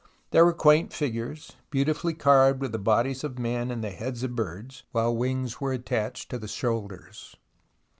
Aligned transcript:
There 0.31 0.43
were 0.43 0.51
quaint 0.53 0.91
figures, 0.93 1.51
beautifully 1.69 2.15
carved 2.15 2.59
with 2.59 2.71
the 2.71 2.79
bodies 2.79 3.23
of 3.23 3.37
men 3.37 3.69
and 3.69 3.83
the 3.83 3.91
heads 3.91 4.23
of 4.23 4.33
birds, 4.33 4.81
while 4.93 5.15
wings 5.15 5.61
were 5.61 5.73
attached 5.73 6.31
to 6.31 6.39
the 6.39 6.47
shoulders. 6.47 7.37